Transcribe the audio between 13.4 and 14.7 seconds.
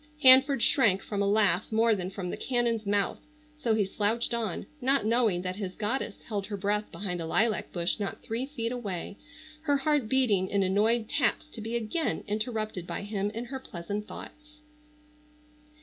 her pleasant thoughts.